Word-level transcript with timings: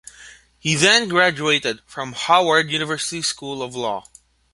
He 0.57 0.73
then 0.73 1.07
graduated 1.09 1.81
from 1.85 2.13
Howard 2.13 2.71
University 2.71 3.21
School 3.21 3.61
of 3.61 3.75
Law. 3.75 4.05